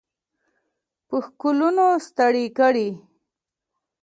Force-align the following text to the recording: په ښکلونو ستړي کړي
په 1.07 1.15
ښکلونو 1.25 1.85
ستړي 2.07 2.45
کړي 2.57 2.89